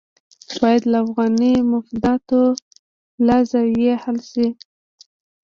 [0.61, 2.41] باید له افغاني مفاداتو
[3.25, 4.47] له زاویې حل شي.